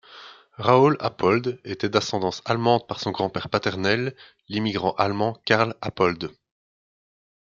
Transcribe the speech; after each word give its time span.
Raúl 0.57 0.97
Apold 0.99 1.59
était 1.63 1.87
d’ascendance 1.87 2.41
allemande 2.45 2.87
par 2.87 2.99
son 2.99 3.11
grand-père 3.11 3.49
paternel, 3.49 4.15
l’immigrant 4.49 4.93
allemand 4.95 5.39
Karl 5.45 5.75
Apold. 5.79 6.31